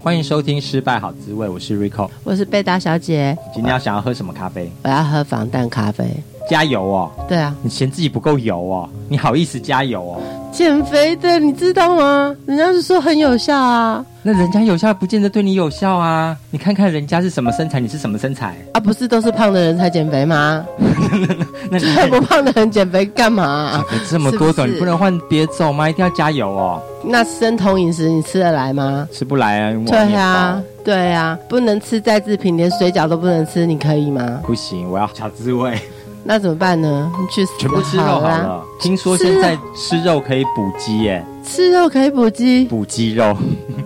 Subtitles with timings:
[0.00, 3.36] 欢迎收听《失败好滋味》，我是 Rico，我是贝达小姐。
[3.52, 4.70] 今天要想要喝什么咖啡？
[4.84, 6.04] 我要喝防弹咖啡。
[6.48, 7.10] 加油哦！
[7.28, 8.88] 对啊，你嫌自己不够油哦？
[9.08, 10.20] 你好意思加油哦？
[10.50, 12.34] 减肥的，你知道吗？
[12.46, 14.04] 人家是说很有效啊。
[14.22, 16.36] 那人家有效，不见得对你有效啊。
[16.50, 18.80] 你看看人家是什么身材，你是什么身材啊？
[18.80, 20.64] 不是都是胖的人才减肥吗？
[21.70, 23.84] 那你不胖的人减肥干嘛啊？
[23.90, 25.88] 减肥这么多种，你不能换别种吗？
[25.88, 26.80] 一定要加油哦。
[27.04, 29.06] 那生酮饮食你吃得来吗？
[29.12, 29.74] 吃不来啊。
[29.86, 34.40] 对啊，对啊，不能吃再制品，连水饺都不能吃，你可以吗？
[34.44, 35.78] 不行，我要小滋味。
[36.28, 37.10] 那怎么办呢？
[37.18, 38.62] 你去全部吃肉好了。
[38.78, 41.24] 听说现在吃肉可以补肌耶。
[41.42, 42.66] 吃肉可以补肌？
[42.66, 43.34] 补肌肉？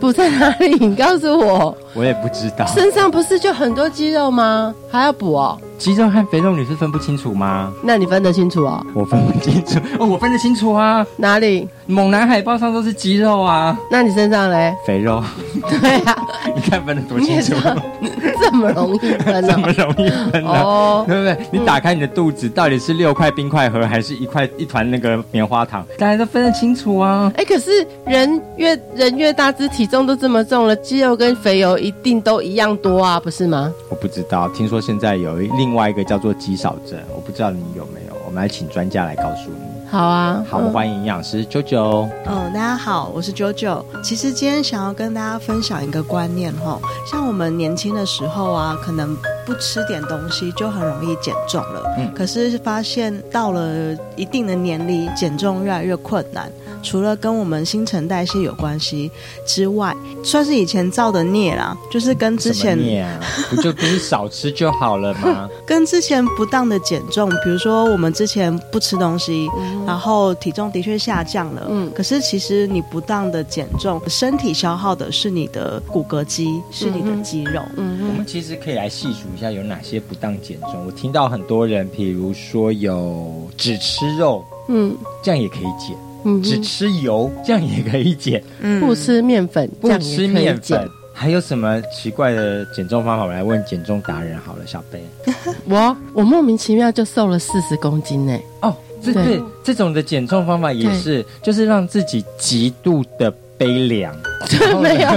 [0.01, 0.75] 补在哪里？
[0.85, 1.73] 你告诉我。
[1.95, 2.67] 我也不知道。
[2.67, 4.75] 身上不是就很多肌肉吗？
[4.91, 5.57] 还要补哦。
[5.79, 7.73] 肌肉和肥肉你是分不清楚吗？
[7.81, 8.85] 那你分得清楚哦？
[8.93, 11.07] 我分不清楚哦，我分得清楚啊。
[11.17, 11.69] 哪里？
[11.93, 13.79] 猛男海报上都是肌肉啊。
[13.91, 14.75] 那你身上嘞？
[14.87, 15.23] 肥肉。
[15.69, 16.17] 对啊。
[16.57, 17.55] 你看分的多清楚？
[18.41, 19.47] 这么容易分？
[19.47, 21.05] 这么容易分哦？
[21.07, 21.47] 对不对？
[21.51, 25.85] 你打开你的肚子，到底是六块冰块盒，还是一块一团那个棉花糖？
[25.99, 27.31] 大家都分得清楚啊。
[27.37, 33.73] 哎，可是人越人越大只，体重都这么重了，肌肉跟肥油一定都一样多啊，不是吗？
[33.89, 39.72] 我不知道，听说现在有另外一个叫做肌少症，我不知道你有没有，我们来请专家来告诉你。
[39.93, 42.09] 好啊，好，我们欢迎营养师 JoJo。
[42.25, 43.85] 嗯，大家好，我是 JoJo。
[44.03, 51.95] 其实今天想要跟大家分享一个观念哈，像我们年轻的时候啊，可能不吃点东西就很容易减重了。
[51.99, 56.51] 嗯，可是发现到了一定的年龄，减重越来越困难。
[56.83, 59.11] 除了跟我们新陈代谢有关系
[59.47, 65.49] 之外，算是以前造的孽啦，就是跟之前孽啊，不就不是少吃就好了吗？
[65.67, 77.63] 跟之前不当的减重，比如说我们之前不吃东西，嗯、然后体重的确下降了，嗯，可是其实你不当的减重，身体消耗的是你的骨骼肌，是你的肌肉。
[77.77, 80.85] 嗯，嗯，我们其实可以来细数一下有哪些不当减重。
[80.87, 85.97] 我听到很多人，比如说有只吃肉，嗯，这样也可以减。
[86.25, 93.25] 嗯，只吃油这样也可以减，嗯，不吃面粉这样也可以减，不吃面粉，还有什么奇怪的减重方法？
[93.25, 95.05] 我来问减重达人好了，小贝。
[95.69, 98.39] 我我莫名其妙就瘦了四十公斤呢。
[98.61, 103.33] 哦，这对，对这种的减重方法也是，就是让自己极度的。
[103.63, 104.15] 悲凉，
[104.83, 105.09] 没有，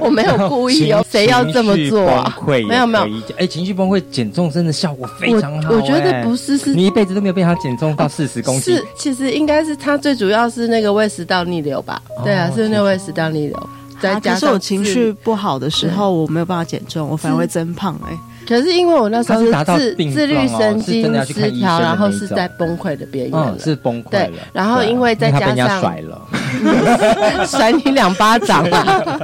[0.00, 2.36] 我没有故意哦，谁要这么做啊？
[2.46, 3.06] 没有没有，
[3.38, 5.72] 哎，情绪崩溃减重真的效果非常好。
[5.72, 8.76] 我觉得不是，是你一辈子都没有被他减重到四十公斤。
[8.76, 12.00] 是，其实应该是他最主要是那个胃食道逆流吧？
[12.22, 13.70] 对啊，是那个胃食道逆流。
[14.00, 18.16] 再加上我情绪不好的时候，我没有办法减重，我反而会增胖哎。
[18.46, 26.18] 可是因为我那时候是自自律神经失调，然后是在崩溃的边缘，是崩溃对，然后因为再加上甩了。
[27.46, 29.18] 甩你两巴掌吧！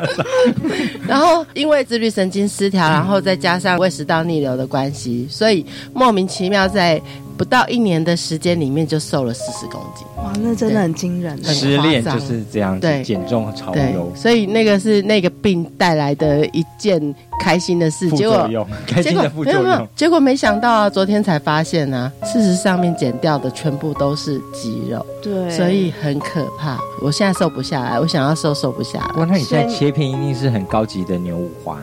[1.09, 7.01] 然后因为自律神经失调，然后再加上胃食道逆流的关系，所以莫名其妙在
[7.37, 10.07] 不到一年的时间里面就瘦了四十公斤。
[10.17, 11.43] 哇，那真的很惊人！
[11.45, 14.11] 失恋就是这样，对，减重潮流。
[14.15, 18.09] 所以那个是那个病带来的一件开心的事。
[18.11, 18.49] 结果
[18.87, 25.05] 开心的副作用，没有没有，结果没想到啊，昨天才发现啊，事实上面减掉的全部都是肌肉。
[25.23, 26.79] 对，所以很可怕。
[27.03, 29.21] 我现在瘦不下来，我想要瘦瘦不下来。
[29.21, 31.79] 哇，那你现在切片一定是很高级的牛五花。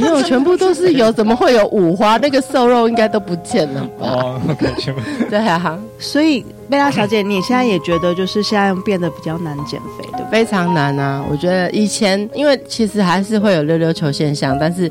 [0.00, 2.16] 没有，全部都是油，怎么会有五花？
[2.18, 4.06] 那个瘦肉应该都不见了吧？
[4.06, 4.40] 哦，
[4.78, 5.00] 全部
[5.30, 5.78] 对啊。
[5.98, 10.30] 所以贝拉小姐，你现在也觉得就是现在变得比较难减肥，对不对？
[10.30, 11.24] 非常难啊！
[11.30, 14.90] 我觉得以前因为其实还是会有溜溜球现象，但是。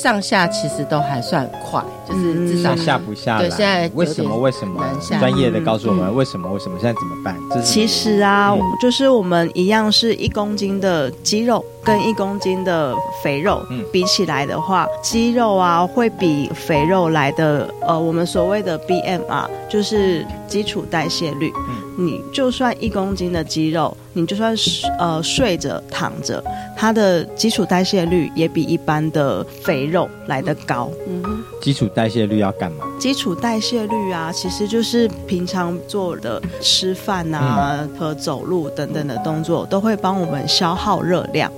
[0.00, 3.40] 上下其实都还算快，就是至少下不下来。
[3.40, 4.36] 对，现在为什么？
[4.36, 4.80] 为什么？
[5.18, 6.48] 专业的告诉我们为什么？
[6.52, 6.78] 为什么？
[6.80, 7.36] 现在怎么办？
[7.64, 13.60] 其实啊，就是我们一样是一公斤的肌肉跟一公斤的肥肉，
[13.92, 21.52] 比起来的话，肌肉啊会比肥肉来的呃，我们所谓的 BMR 就是基础代谢率。
[22.00, 24.54] 你就算一公斤的肌肉，你就算
[25.00, 26.40] 呃睡着躺着，
[26.76, 30.88] 它的基础代谢率也比一般的肥肉来得高。
[31.08, 32.84] 嗯哼，基础代谢率要干嘛？
[33.00, 41.52] 基础代谢率啊，其实就是平常做的吃饭啊和走路等等的动作，都会帮我们消耗热量。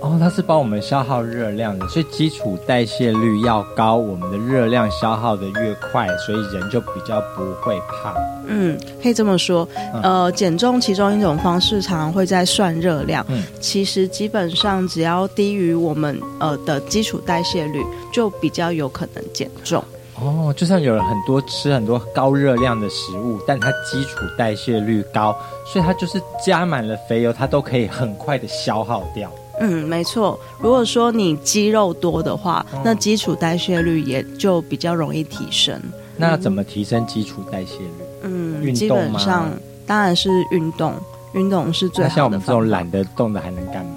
[0.00, 8.14] 哦，它是帮我们消耗热量的，所以基础代谢率要高，我们的热量消耗的越快，所以人就比较不会胖。
[8.46, 9.68] 嗯，可以这么说。
[10.02, 13.24] 呃，减重其中一种方式常常会在算热量。
[13.28, 19.84] 嗯，其实基本上只要低于我们呃的基础代谢率，就比较有可能减重。
[20.18, 25.36] 哦，就像有人很多吃很多高热量的食物，但它基础代谢率高，
[25.66, 29.30] 所以它就是加满了肥油，它都可以很快的消耗掉。
[29.60, 30.38] 嗯，没错。
[30.58, 35.80] 如果说你肌肉多的话，哦、那基础代谢率也就比较容易提升。
[36.16, 37.90] 那怎么提升基础代谢率？
[38.22, 39.50] 嗯，运动基本上
[39.86, 40.94] 当然是运动，
[41.32, 42.14] 运动是最好的。
[42.14, 43.92] 像我们这种懒得动的还能干嘛？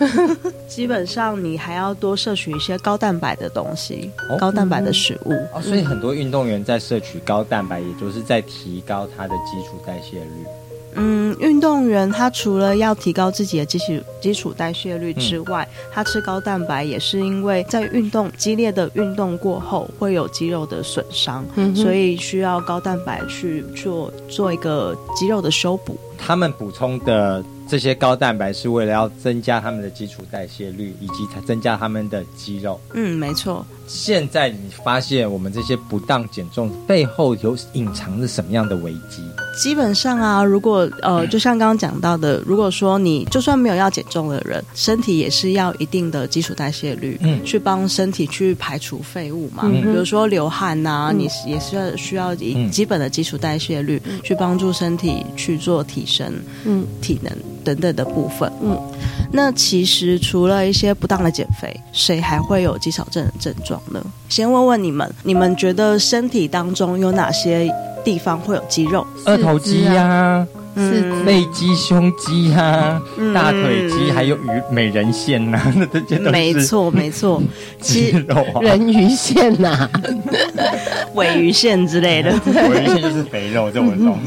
[0.66, 5.32] 基本上你还要多摄取一些高蛋白的东西，哦、高蛋白的食物。
[5.52, 10.46] 哦，所以很多运动员在摄取高蛋白，也就是在提高他的基础代谢率。
[10.94, 25.96] 嗯，运动员他除了要提高自己的基础基础代谢率之外，嗯、他吃高蛋白也是因为在运动激烈的运动过后会有肌肉的损伤，嗯、所以需要高蛋白去做做一个肌肉的修补。
[26.18, 32.78] 他们补充的这些高蛋白是为了要增加他们的基础代谢率，以及增加他们的肌肉。
[32.92, 33.64] 嗯，没错。
[33.86, 39.22] 现在你发现我们这些不当减重背后有隐藏着什么样的危机？
[39.56, 49.64] 基本上啊，如果呃，就像刚刚讲到的，如果说你就算没有要减重的人，身体也是要一定的基础代谢率，嗯，去帮身体去排除废物嘛。
[49.66, 56.32] 嗯，比如说流汗呐、啊，嗯、你也是要需要以基本的基础代谢率去帮助身体去做提升，
[56.64, 57.32] 嗯，体能
[57.64, 58.50] 等等的部分。
[58.62, 58.78] 嗯，
[59.32, 64.00] 那其实除了一些不当的减肥，谁还会有肌少症的症状呢？
[64.28, 67.68] 先问问你们，你们觉得身体当中有哪些
[68.04, 69.06] 地方会有肌肉？
[69.24, 77.42] 二头肌呀、啊，嗯，背肌、胸肌呀、啊，嗯、大腿肌，还有鱼美人线呐、啊，那这些都是没错没错，
[77.80, 79.90] 肌肉啊，人鱼线呐、啊，
[81.14, 82.32] 尾鱼线之类的，
[82.70, 84.18] 尾鱼线就是肥肉，这么懂。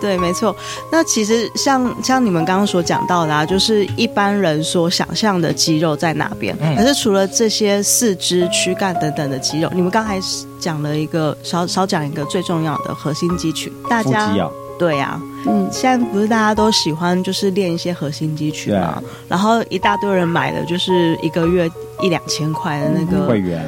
[0.00, 0.54] 对，没错。
[0.90, 6.56] 那其实像像你们刚刚所讲到的啊，就是一般人所想象的肌肉在哪边？
[6.60, 10.18] 嗯、可是除了这些四肢、躯干等等的肌肉，你们刚才
[10.58, 13.72] 讲了一个少少讲一个最重要的核心肌群。
[13.88, 14.32] 大家
[14.78, 18.80] 对呀、啊，嗯，现在不是大家都喜欢就是练一些核心肌群嘛？
[18.80, 21.70] 啊、然后一大堆人买的就是一个月
[22.00, 23.62] 一两千块的那个会员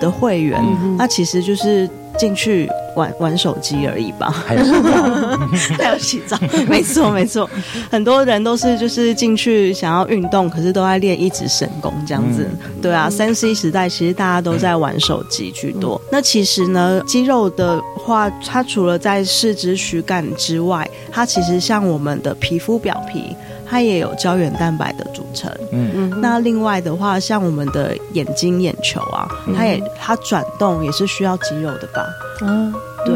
[0.00, 2.68] 的会员，嗯、哼那其实就是进去。
[2.94, 5.16] 玩玩手机而已吧，还有洗澡，
[5.78, 6.38] 还有洗澡，
[6.68, 7.48] 没错没错，
[7.90, 12.46] 很多人都是就是进去想要运动，可是都在练一指神功这样子。
[12.50, 15.98] 嗯、对啊，三 C 时代其实大家都在玩手机居多。
[16.04, 23.34] 嗯、那其实呢，肌肉的话，它除了在四肢躯干之外，它其实像我们的皮肤表皮。
[23.72, 26.20] 它也有胶原蛋白的组成，嗯嗯。
[26.20, 29.26] 那另外的话，像我们的眼睛、眼球啊，
[29.56, 32.06] 它也它转动也是需要肌肉的吧？
[32.42, 32.70] 嗯，
[33.06, 33.14] 对。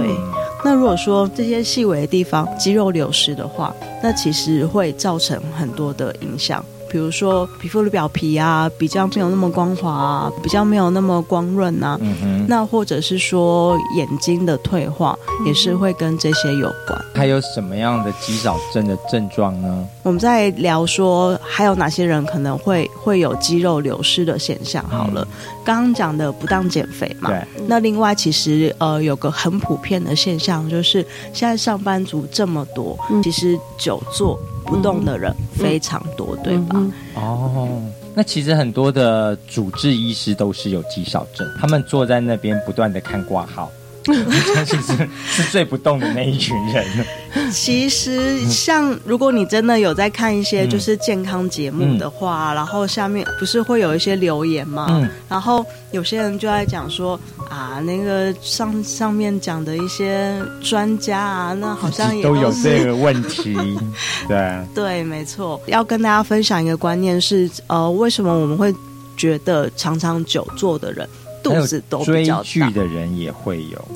[0.64, 6.64] 那如果说这些细微的地方肌肉流失的话，那其实会造成很多的影响。
[6.96, 11.98] 比如说皮肤的表皮啊，比较没有那么光滑啊，比较没有那么光润啊。
[12.00, 12.46] 嗯哼。
[12.48, 15.14] 那或者是说眼睛的退化，
[15.44, 16.98] 也是会跟这些有关。
[17.14, 19.87] 还有什么样的肌少症的症状呢？
[20.04, 24.82] 我们在聊说还有哪些人可能会会有肌肉流失的现象。
[24.88, 25.28] 好了，
[25.62, 27.28] 刚刚讲的不当减肥嘛。
[27.28, 27.47] 对。
[27.68, 34.40] 那另外其实呃有个很普遍的现象，就是现在上班族这么多，其实久坐。
[34.66, 36.87] 不动的人非常多，嗯、对吧？
[37.14, 37.80] 哦，
[38.14, 43.70] 那其实很多的主治医师都是有肌少症，他们坐在那边不断的看挂号。
[44.54, 46.84] 相信是是最不动的那一群人。
[47.52, 54.86] 其实，像如果你真的有在看一些就是健康节目的话，嗯、然后下面不是会有一些留言吗？
[54.90, 57.18] 嗯、然后有些人就在讲说
[57.50, 63.54] 啊，那个上上面讲的一些专家啊，那好像也都，都有这个问题。
[64.26, 65.60] 对对，没错。
[65.66, 68.75] 要跟大家分享一个观念是，呃，为什么我们会
[69.16, 71.06] 觉得常常久坐的人？
[71.46, 73.88] 肚子都比较大，追剧的人也会有，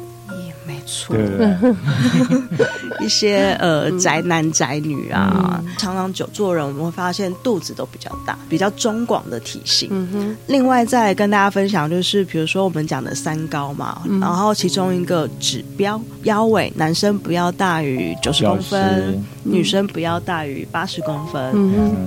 [0.47, 1.17] 也没错。
[3.01, 9.89] 一些呃宅男宅女啊，嗯、常常久坐人，我们会发现肚子都比较大，比较中广的体型。
[9.91, 10.37] 嗯、哼。
[10.49, 21.41] 另外再跟大家分享，就是比如说我们讲的三高嘛，嗯、然后其中一个指标，腰围，男生不要大于九十公分，嗯、女生不要大于八十公分。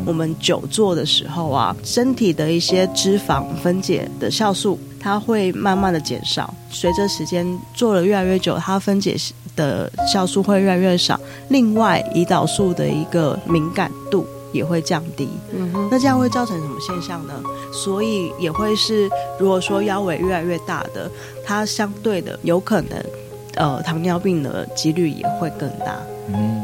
[0.06, 4.80] 我们久坐的时候啊，身体的一些脂肪分解的酵素。
[5.04, 9.18] 它会慢慢的减少，随着时间做了越来越久，它分解
[9.56, 11.20] 的酵素会越来越少。
[11.50, 15.28] 另外，胰岛素的一个敏感度也会降低。
[15.52, 17.34] 嗯哼，那这样会造成什么现象呢？
[17.74, 21.12] 所以也会是，如果说腰围越来越大的，
[21.46, 23.04] 它相对的有可能，
[23.56, 25.98] 呃，糖尿病的几率也会更大。
[26.30, 26.64] 嗯，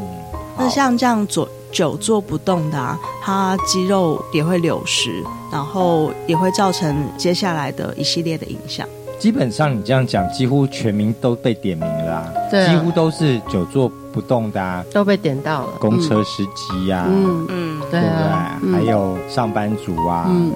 [0.56, 8.86] 那像这样坐久坐不动的啊，它肌肉也会流失，然后也会造成接下来的一系列的影响。
[9.18, 12.72] 基本上你这样讲，几乎全民都被点名了啊，对啊。
[12.72, 15.72] 几乎都是久坐不动的啊，都被点到了。
[15.78, 18.70] 公车司机呀、啊，嗯，嗯，对对不啊，对？
[18.70, 18.72] 嗯。
[18.72, 20.52] 还有上班族啊，嗯，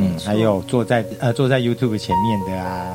[0.00, 2.94] 嗯，还有坐在呃坐在 YouTube 前面的啊。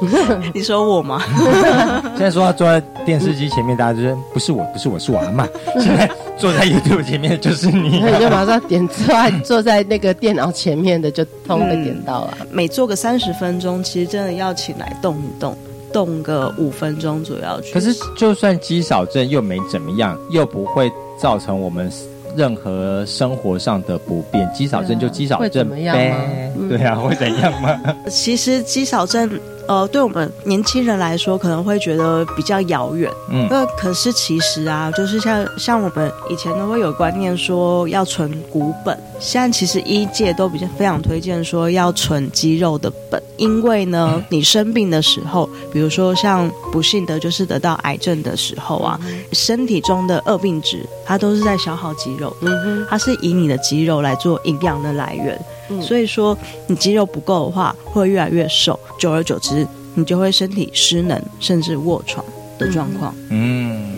[0.54, 1.22] 你说我吗？
[2.16, 5.46] 现在说要坐在电视机前面，大家就说不是我，不是我，是我阿妈。
[5.80, 12.36] 现在坐在 YouTube 前面的就是你、那你就马上点坐在坐在那个电脑前面的，就通被点到了。
[12.50, 15.56] 每做个三十分钟，其实真的要起来动一动，
[15.92, 17.60] 动个五分钟左右。
[17.72, 21.90] 可是就算肌少症又没怎么样，又不会造成我们
[22.36, 24.48] 任何生活上的不便。
[24.52, 27.80] 肌少症就肌少症怎么样吗呗嗯对啊，会怎样吗？
[28.08, 29.28] 其实肌少症，
[29.70, 33.08] 呃，对我们年轻人来说，可能会觉得比较遥远。
[33.30, 48.98] 嗯，那可是其实啊，就是像像我们以前都会有观念说要存股本，现在其实医界都比较非常推荐说要存肌肉的本，因为呢，你生病的时候，比如说像不幸的就是得到癌症的时候啊，
[49.32, 56.36] 身体中的恶病值它都是在消耗肌肉，嗯哼，它是以你的肌肉来做营养的来源，嗯所以说
[56.66, 62.24] 你肌肉不够的话，会越来越瘦，久而久之，你就会身体失能，甚至卧床
[62.58, 63.14] 的状况。
[63.30, 63.92] 嗯，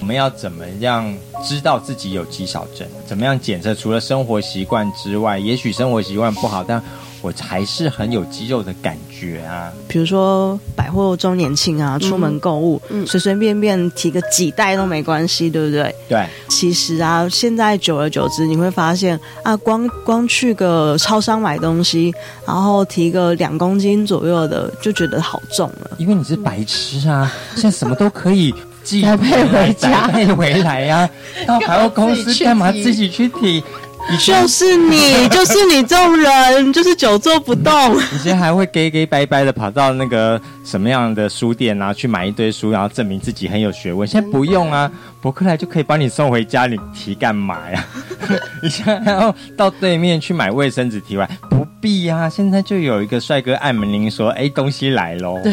[0.00, 1.12] 我们要怎么样
[1.44, 2.86] 知道自己有肌少症？
[3.06, 3.74] 怎么样检测？
[3.74, 6.82] 除了生活习惯之外，也许生活习惯不好，但
[7.26, 9.72] 我还是很有肌肉的感觉啊。
[9.88, 15.92] 比如说百货周年庆啊，出门购物，嗯随随便便提个几袋都没关系，对不对？
[16.08, 22.14] 对，其实啊，现在久而久之，你会发现啊，光光去个超商买东西，
[22.46, 25.90] 然后提个两公斤左右的，就觉得好重了。
[25.98, 28.54] 因为你是白痴啊， 现在什么都可以
[28.84, 31.10] 寄宅 配回家宅配回来呀、啊。
[31.46, 33.62] 到百货公司干嘛自己去提？
[34.24, 37.72] 就是你，就是你这种人，就是久坐不动。
[38.14, 44.06] 以前还会给给拜拜的跑到那个什么样的书店啊，去买一堆书，然后证明自己很有学问。
[44.06, 47.84] 现在不用啊， 博客来就可以帮你送回家，你提干嘛呀？
[48.62, 52.28] 你现在还要到对面去买卫生纸提完，不必啊。
[52.28, 55.52] 现在就有一个帅哥按门铃说：“哎，东西来喽。”对，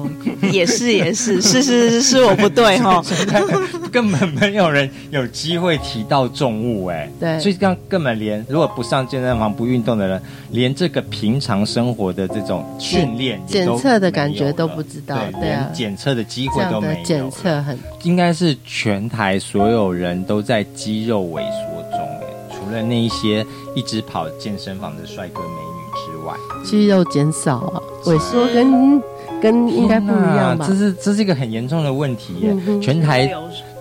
[0.00, 0.10] 哦，
[0.50, 3.02] 也是也是，是是是是我不对哈。
[3.92, 7.40] 根本没有人有机会提到重物哎，对。
[7.40, 15.66] 所以这样根本连如果不上健身房不运动的人，连这个平常生活的这种训练检测的感觉都不知道对，对啊。
[15.66, 29.02] 连检测的机会都没有检测很应该是全台所有人都在肌肉萎缩中哎，除了那一些一直跑健身房的帅哥美女之外，肌肉减少啊，萎缩跟
[29.40, 30.74] 跟应该不一样吧这？
[30.76, 33.30] 是这是一个很严重的问题耶，嗯全台。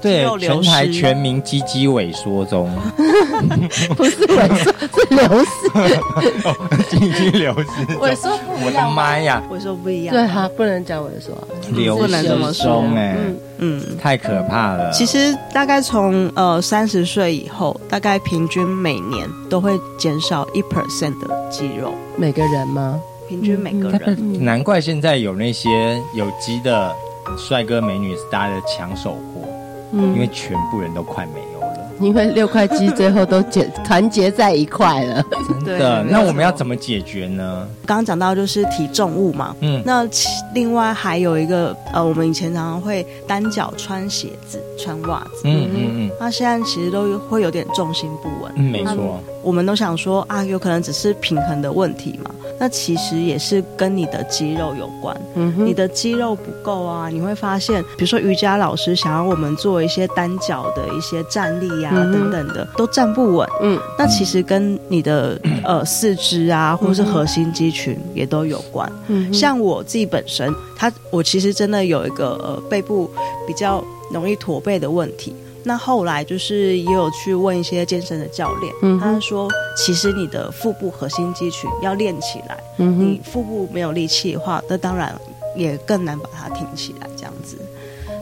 [0.02, 2.72] 对全台全民肌肌萎缩中，
[3.98, 8.02] 不是萎缩，是流失， 肌肌流失中。
[8.02, 8.94] 萎缩不我的一样。
[8.94, 10.16] 妈呀，我说不一样。
[10.16, 11.44] 对哈，不能讲萎缩啊。
[11.74, 13.18] 流不能这么失中哎，
[13.58, 14.90] 嗯嗯，太可怕了。
[14.94, 22.98] 其实大概从呃三十岁以后，大概平均每年都会减少一 percent 的肌肉，每个人吗？
[23.30, 24.20] 平均每个人。
[24.20, 25.70] 们难怪现在有那些
[26.16, 26.92] 有机的
[27.38, 29.48] 帅哥美女是大家的抢手货，
[29.94, 31.70] 嗯因为全部人都快没有了。
[32.00, 35.24] 因为六块肌最后都结团结在一块了。
[35.66, 37.68] 真的，那我们要怎么解决呢？
[37.86, 48.52] 刚刚讲到就是提重物嘛，嗯，那其另外还有一个呃，我们以前常常会单脚穿鞋子、穿袜子，嗯嗯嗯那现在其实都会有点重心不稳。
[48.56, 49.22] 嗯，没错。
[49.44, 52.32] 我们都想说啊，有可能只是平衡的问题嘛。
[52.60, 55.16] 那其实也是跟你的肌肉有关。
[55.36, 63.48] 嗯，你的肌肉不够啊，你会发现，比如说瑜伽老师想要我们做一些单脚的一些站立啊、嗯等等的，都站不稳。
[63.62, 68.92] 嗯那其实跟你的呃四肢啊，或者是核心肌群也都有关。
[69.08, 73.10] 嗯，像我自己本身，他我其实真的有一个呃背部
[73.48, 75.34] 比较容易驼背的问题。
[75.70, 79.48] 那后来就是也有去问一些健身的教练，嗯他说
[79.78, 85.14] 其实你的腹部核心肌群要练起来，嗯你腹部没有力气的话，那当然
[85.56, 87.56] 也更难把它挺起来这样子。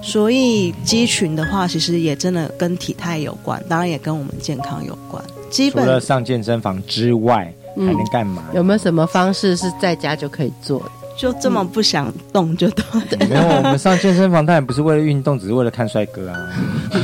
[0.01, 5.23] 所以肌群的话，其实也真的跟体态有关，当然也跟我们健康有关。
[5.49, 8.43] 基除了本上健身房之外，还能干嘛？
[8.53, 10.91] 有没有什么方式是在家就可以做的？
[11.17, 13.27] 就这么不想动就对。
[13.27, 16.37] 没有，我们上健身房当然不是为了运动，只是为了看帅哥啊。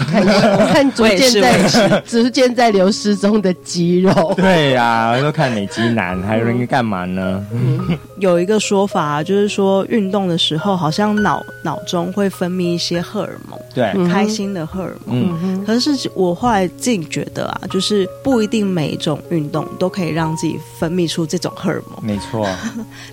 [0.10, 0.25] 看，
[0.67, 4.34] 看逐渐在逐渐在流失中的肌肉。
[4.38, 7.43] 对呀、啊，都看美肌男，还有人干嘛呢？
[7.51, 15.38] 嗯、有一个说法，就是说运动的时候，好像脑脑中会分泌一些荷尔蒙，对，开心的荷尔蒙。
[15.43, 22.05] 嗯，可是我后来自己觉得啊，就是不一定每一种运动都可以让自己分泌出这种荷尔蒙。
[22.05, 22.48] 没错，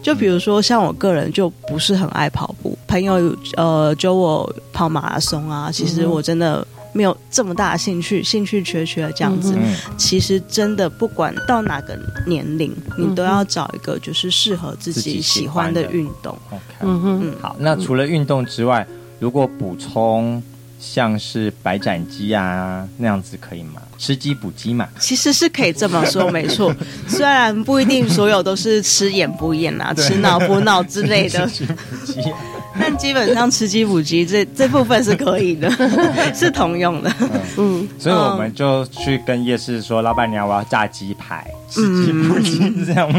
[0.02, 6.66] 就比如说像我个人就不是很爱跑步，朋友呃叫我跑马拉松啊，其实我真的。
[6.92, 9.54] 没有这么大的兴趣，兴趣缺缺这样子。
[9.56, 16.36] 嗯、其实真的不管到哪个年龄，嗯、你都要找一个就是适合自己喜欢的运动。
[16.50, 17.32] OK，嗯哼。
[17.40, 18.84] 好，那除了运动之外，
[19.20, 20.42] 如果补充
[20.80, 23.82] 像是白斩鸡啊那样子可以吗？
[23.98, 24.88] 吃鸡补鸡嘛？
[24.98, 26.74] 其实是可以这么说，没错。
[27.06, 31.46] 虽然不一定所有都是吃眼补眼啊，吃脑补脑之类的。
[31.48, 31.74] 吃鸡补
[32.06, 32.32] 鸡。
[32.78, 35.70] 但基本上吃鸡补鸡这这部分是可以的，
[36.34, 37.12] 是通用的。
[37.56, 43.10] 嗯，所以我们就去跟夜市说，老板娘我要炸鸡排，吃鸡补鸡这样。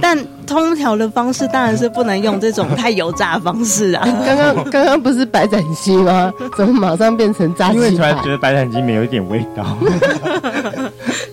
[0.00, 4.04] 但烹调的方式当然是不能用这种太油炸的方式啊。
[4.24, 6.32] 刚刚刚刚不是白斩鸡吗？
[6.56, 7.74] 怎么马上变成炸鸡？
[7.74, 9.76] 因为突然觉得白斩鸡没有一点味道。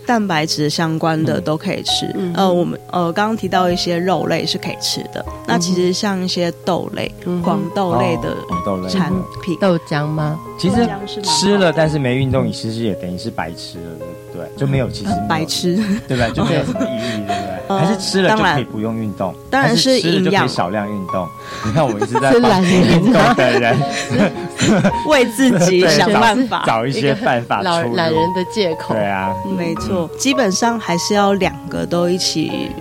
[0.07, 2.09] 蛋白质相关的都可以吃。
[2.15, 5.23] 嗯、呃，我们呃刚刚提到一些肉类是可以吃的。
[5.27, 7.11] 嗯、那其实像一些豆类、
[7.43, 8.33] 黄、嗯、豆类的
[8.89, 10.39] 产品，豆浆吗？
[10.57, 10.87] 其实
[11.21, 13.91] 吃了，但是没运动，你其实也等于是白吃了，
[14.33, 14.49] 对不对？
[14.57, 16.27] 就没有其实有、呃、白吃，对吧？
[16.33, 17.27] 就没有什么意义，
[17.67, 19.33] 还是吃了就可以不用运动？
[19.49, 21.27] 当然是吃了就可以少量运动。
[21.65, 23.77] 你看我们一直在帮运动的人
[25.07, 28.93] 为自己想办法，找一些办法出懒人的借口。
[28.93, 32.71] 对啊，没错，基本上还是要两个都一起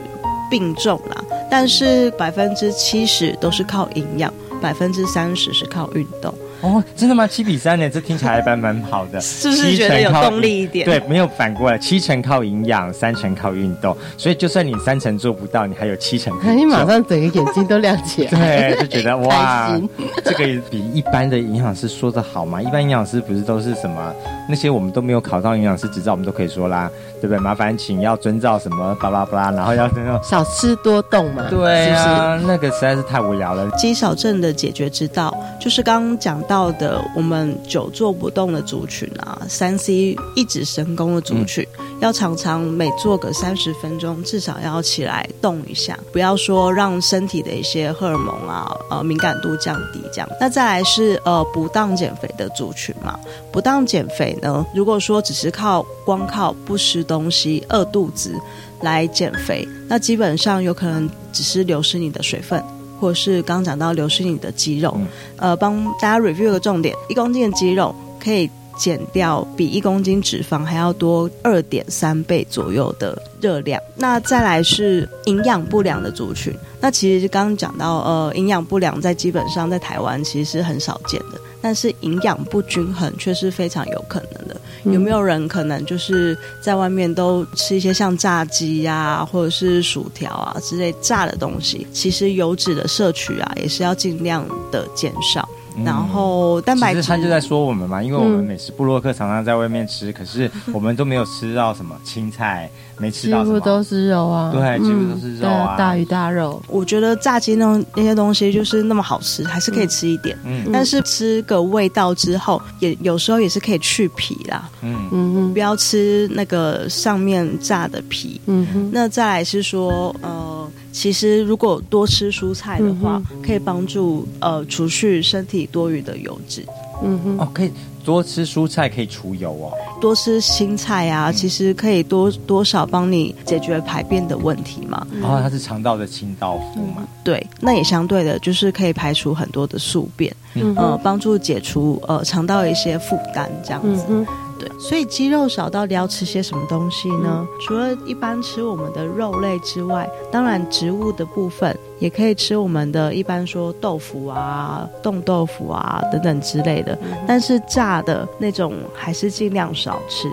[0.51, 1.23] 并重啦。
[1.51, 6.35] 但是百分之七十都是靠营养，百分之三十是靠运动。
[6.67, 7.27] 哦，真的吗？
[7.27, 7.89] 七比三呢？
[7.89, 10.85] 这听起来还蛮蛮好的， 是不是觉得有动力一点？
[10.85, 13.97] 对，没有反过来，七成靠营养，三成靠运动。
[14.17, 16.57] 所以就算你三成做不到，你还有七成可以。
[16.57, 19.81] 你马上整个眼睛都亮起来， 对，就觉得 哇，
[20.25, 22.61] 这个比一般的营养师说的好嘛？
[22.61, 24.13] 一般营养师不是都是什么
[24.49, 27.39] 那些我们都没有考到营养师执照，我们都可以说啦，对不对？
[27.39, 31.45] 麻烦请要遵照什么巴拉巴拉，然后要那种少吃多动嘛。
[31.51, 33.71] 对啊，是是那个实在是太无聊了。
[33.77, 37.37] 肌少症的解决之道，就是刚刚讲到的我们。
[37.37, 50.29] 们久坐不动的族群啊，三 C 一直神功的族群，嗯、要常常每做个三十分钟，至少要起来动一下，不要说让身体的一些荷尔蒙啊，呃，敏感度降低这样。
[50.41, 53.21] 那再来是呃不当减肥的族群嘛，
[53.53, 58.35] 不当减肥呢，如果说只是靠光靠不吃东西饿肚子
[58.81, 62.63] 来减肥，那基本上有可能只是流失你的水分。
[63.01, 64.95] 或是刚讲到流失你的肌肉，
[65.37, 73.81] 嗯、呃，帮大家 review 个重点：一公斤的肌肉可以减掉比一公斤脂肪还要多二点三倍左右的热量。
[73.97, 84.57] 那再来是营养不良的族群，那其实刚刚讲到，呃，营养不良在基本上在台湾其实是很少见的，但是营养不均衡却是非常有可能的。
[84.85, 91.85] 有没有人可能就是在外面都吃一些像炸鸡呀、啊，或者是薯条啊之类炸的东西？
[91.93, 95.49] 其实油脂的摄取啊，也是要尽量的减少。
[95.85, 106.63] 然后蛋白质，他就在说我们嘛，因为我们美食部落客常常在外面吃，可是 我们都没有吃到什么青菜，没吃到什么，几乎都是肉啊，对，几乎都是肉啊，大鱼大肉。
[106.69, 114.97] 我觉得炸鸡那那些东西就是那么好吃，还是可以吃一点，嗯，但是吃个味道之后，也有时候也是可以去皮啦，嗯。
[115.13, 118.91] 嗯，不要吃那个上面炸的皮，嗯哼。
[118.93, 120.69] 那再来是说，呃。
[120.97, 126.65] 其实，如果多吃蔬菜的话，嗯、可以帮助呃除去身体多余的油脂。
[127.03, 127.71] 嗯哼，哦，可以
[128.03, 129.71] 多吃蔬菜可以除油哦。
[130.01, 135.07] 多吃青菜啊，嗯、其实可以多多少帮你解决排便的问题嘛。
[135.21, 137.09] 然后、它是肠道的清道夫嘛、嗯。
[137.23, 144.07] 对，那也相对的，就是可以排除很多的宿便，嗯哼，呃，帮助解除呃肠道的一些负担，这样子。
[144.09, 144.27] 嗯
[144.59, 147.47] 对，所以肌肉少到底要吃些什么东西呢？
[147.61, 156.99] 除了一般吃我们的肉类之外，当然植物的部分也可以吃我们的一般说豆腐啊、冻豆腐啊等等之类的。
[157.27, 160.29] 但是炸的那种还是尽量少吃。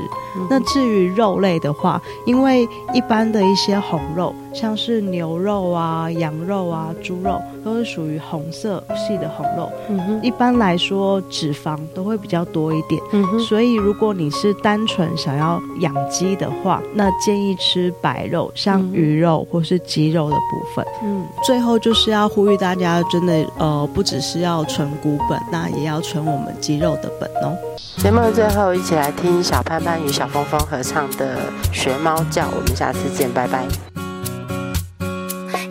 [0.50, 9.70] 那至于肉类的话，因为一般的一些红肉，像是牛肉啊、羊肉啊、猪肉，都是属于红色系的红肉。
[10.22, 13.02] 一般来说脂肪都会比较多一点。
[13.48, 20.86] 所以如果你是单纯想要养鸡的话，那建议吃白肉，像鱼肉或是鸡肉的部分。
[21.04, 27.56] 嗯，最最后就是要呼吁大家，真的呃，不只是要存股本，那也要存我们肌肉的本哦。
[27.98, 31.36] 节目的最后，一起来听小潘潘与小峰峰合唱的
[31.72, 33.68] 《学猫叫》，我们下次见，拜拜。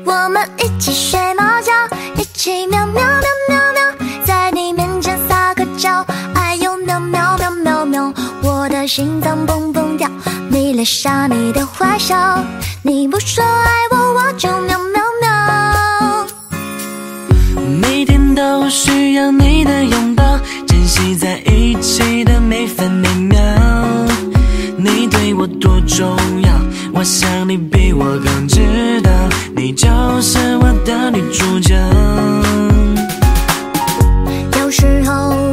[0.06, 1.72] 我们一起学猫叫，
[2.16, 8.14] 一起喵喵喵喵喵，在你面前撒个娇，哎呦喵喵喵喵喵，
[8.44, 10.08] 我的心脏蹦蹦跳，
[10.48, 12.38] 你脸上你的坏笑，
[12.82, 13.88] 你不说爱
[18.72, 23.38] 需要你的拥抱，珍惜在一起的每分每秒，
[24.78, 26.50] 你对我多重要，
[26.94, 29.10] 我想你比我更知道。
[29.54, 29.86] 你就
[30.22, 31.76] 是我的女主角。
[34.58, 35.51] 有时候